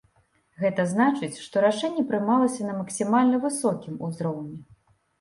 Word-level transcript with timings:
Гэта 0.63 0.85
значыць, 0.93 1.41
што 1.43 1.55
рашэнне 1.67 2.07
прымалася 2.09 2.61
на 2.73 2.81
максімальна 2.81 3.45
высокім 3.49 4.05
узроўні. 4.09 4.57